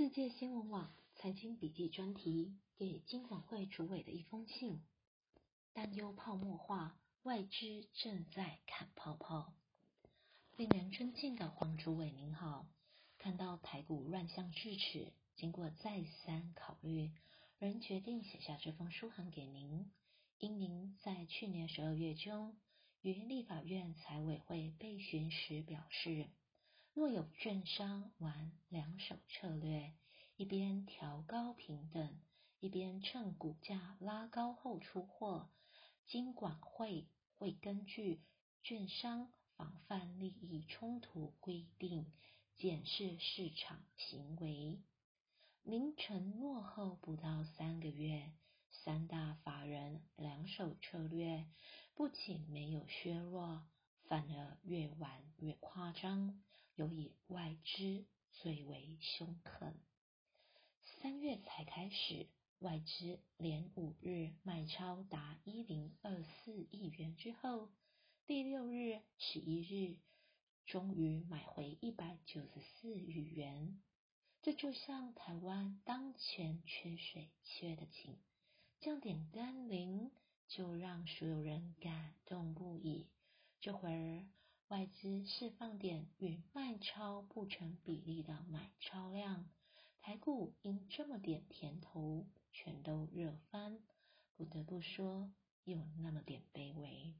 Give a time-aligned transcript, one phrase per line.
[0.00, 4.80] 世界新闻网财经笔记专题给金管会主委的一封信：
[5.74, 9.52] 担忧泡沫化，外资正在砍泡泡。
[10.56, 12.66] 令人尊敬的黄主委您好，
[13.18, 17.12] 看到台股乱象至此，经过再三考虑，
[17.58, 19.92] 仍决定写下这封书函给您。
[20.38, 22.56] 因您在去年十二月中
[23.02, 26.30] 于立法院财委会备询时表示。
[26.92, 29.94] 若有券商玩两手策略，
[30.36, 32.20] 一边调高平等，
[32.58, 35.48] 一边趁股价拉高后出货，
[36.06, 37.06] 金管会
[37.38, 38.20] 会根据
[38.62, 42.12] 券商防范利益冲突规定
[42.56, 44.82] 检视市场行为。
[45.62, 48.32] 您承诺后不到三个月，
[48.70, 51.46] 三大法人两手策略
[51.94, 53.64] 不仅没有削弱，
[54.08, 56.42] 反而越玩越夸张。
[56.80, 59.78] 尤以外资最为凶狠。
[61.02, 62.26] 三月才开始，
[62.60, 67.70] 外资连五日卖超达一零二四亿元之后，
[68.24, 69.98] 第六日、十一日
[70.64, 73.82] 终于买回一百九十四亿元。
[74.40, 78.18] 这就像台湾当前缺水缺的紧，
[78.78, 80.10] 降点甘霖
[80.48, 83.10] 就让所有人感动不已。
[83.60, 84.26] 这会儿。
[84.70, 89.50] 外资释放点与卖超不成比例的买超量，
[89.98, 93.82] 台股因这么点甜头全都热翻，
[94.36, 95.32] 不得不说
[95.64, 97.16] 有那么点卑微。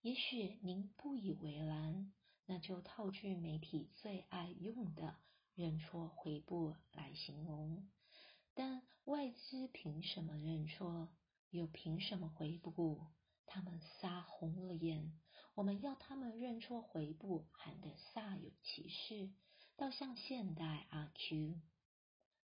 [0.00, 2.12] 也许您不以为然，
[2.46, 5.16] 那就套句媒体最爱用的
[5.54, 7.88] “认错回补”来形容。
[8.54, 11.10] 但外资凭什么认错？
[11.50, 13.06] 又凭什么回补？
[13.46, 15.16] 他们杀红了眼。
[15.58, 19.28] 我们要他们认错回步，喊得煞有其事，
[19.76, 21.60] 倒像现代阿 Q。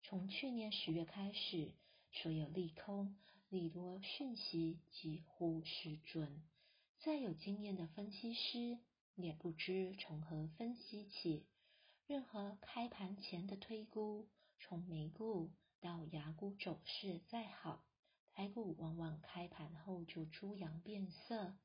[0.04, 1.74] 从去年十月开始，
[2.12, 6.40] 所有利空、利多讯息几乎失准。
[7.00, 8.78] 再有经验的分析师
[9.16, 11.48] 也不知从何分析起。
[12.06, 14.28] 任何开盘前的推估，
[14.60, 15.50] 从美股
[15.80, 17.84] 到牙股走势再好，
[18.30, 21.56] 台股往往开盘后就猪羊变色。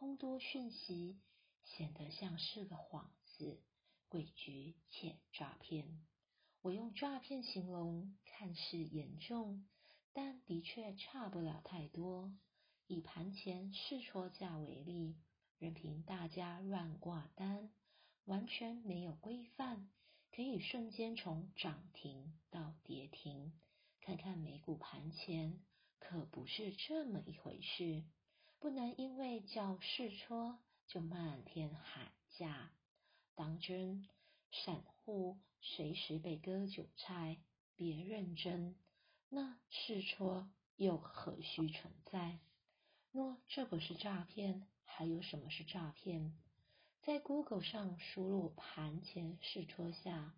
[0.00, 1.20] 空多讯息
[1.62, 3.04] 显得像是个幌
[3.36, 3.60] 子，
[4.08, 6.06] 诡谲且诈骗。
[6.62, 9.68] 我用诈骗形容，看似严重，
[10.14, 12.32] 但的确差不了太多。
[12.86, 15.18] 以盘前试错价为例，
[15.58, 17.70] 任凭大家乱挂单，
[18.24, 19.90] 完全没有规范，
[20.34, 23.52] 可以瞬间从涨停到跌停。
[24.00, 25.60] 看看美股盘前，
[25.98, 28.02] 可不是这么一回事。
[28.60, 32.70] 不能因为叫试戳就漫天喊价，
[33.34, 34.06] 当真
[34.52, 37.38] 散户随时被割韭菜，
[37.74, 38.76] 别认真。
[39.30, 42.38] 那试戳又何须存在？
[43.10, 46.36] 若这不是诈骗，还有什么是诈骗？
[47.00, 50.34] 在 Google 上输入盘前试戳下，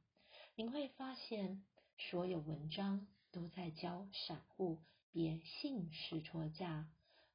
[0.55, 1.65] 您会发现
[1.99, 4.79] 所有文章都在教散户
[5.11, 6.89] 别信试戳价。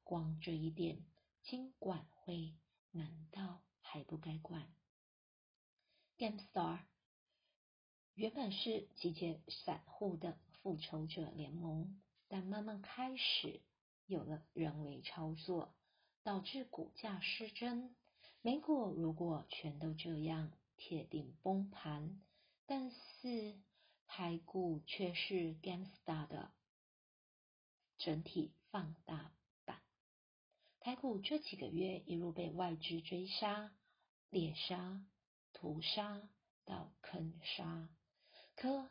[0.08, 1.04] 光这一点，
[1.42, 2.54] 金管会
[2.92, 4.66] 难道还不该管
[6.16, 6.78] ？Gamestar
[8.14, 13.60] 原本是集结散户的复仇者联盟，但慢慢开始
[14.06, 15.74] 有了人为操作，
[16.22, 17.94] 导致股价失真。
[18.40, 22.18] 美股如果全都这样，铁定崩盘。
[22.64, 23.60] 但是
[24.06, 26.50] 台股却是 Gamestar 的
[27.98, 29.34] 整体放大。
[30.88, 33.70] 台股这几个月一路被外资追杀、
[34.30, 35.04] 猎杀、
[35.52, 36.22] 屠杀
[36.64, 37.90] 到坑杀，
[38.56, 38.88] 可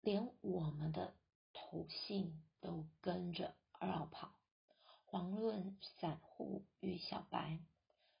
[0.00, 1.16] 连我们的
[1.52, 4.32] 投信都跟着绕跑，
[5.10, 7.58] 遑论散户与小白。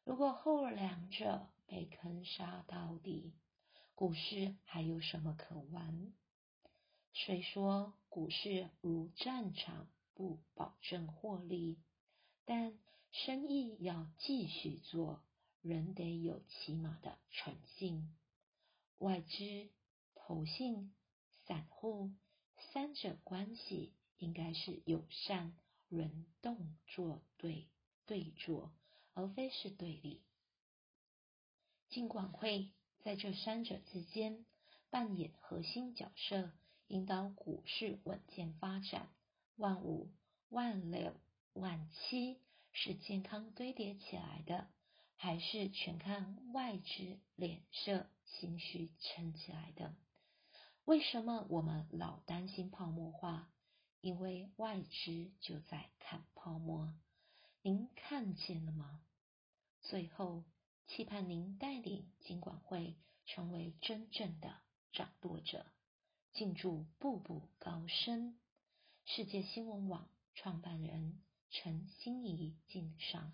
[0.02, 3.32] 如果后两者被坑杀到底，
[3.94, 6.12] 股市还有什么可玩？
[7.12, 11.78] 虽说股市如战场，不保证获利。
[12.44, 12.72] 但
[13.10, 15.22] 生意要继续做，
[15.62, 18.14] 人得有起码的诚信。
[18.98, 19.68] 外资、
[20.14, 20.94] 投信、
[21.46, 22.10] 散户
[22.72, 25.56] 三者关系应该是友善、
[25.88, 27.68] 轮动作对
[28.06, 28.72] 对坐，
[29.14, 30.22] 而非是对立。
[31.88, 32.70] 尽管会
[33.02, 34.44] 在这三者之间
[34.90, 36.52] 扮演核心角色，
[36.88, 39.08] 引导股市稳健发展。
[39.56, 40.10] 万五、
[40.50, 41.14] 万六。
[41.54, 42.38] 万七
[42.80, 44.68] 是健康堆叠起来的，
[45.16, 49.96] 还是全看外资脸色、心虚撑起来的？
[50.84, 53.50] 为什么我们老担心泡沫化？
[54.00, 56.94] 因为外资就在看泡沫。
[57.62, 59.02] 您看见了吗？
[59.80, 60.44] 最后，
[60.86, 62.96] 期盼您带领金管会
[63.26, 64.54] 成为真正的
[64.92, 65.66] 掌舵者，
[66.32, 68.38] 进驻步步高升。
[69.04, 71.20] 世界新闻网创办人
[71.50, 73.32] 陈心怡敬上。